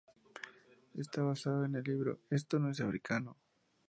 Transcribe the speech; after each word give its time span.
Está 0.95 1.21
basado 1.21 1.63
en 1.63 1.75
el 1.75 1.83
libro 1.83 2.21
"¡Esto 2.31 2.57
no 2.57 2.71
es 2.71 2.81
africano! 2.81 3.37